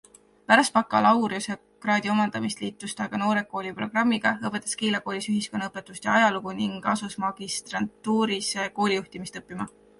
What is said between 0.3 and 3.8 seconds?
Pärast bakalaureusekraadi omandamist liitus ta aga Noored Kooli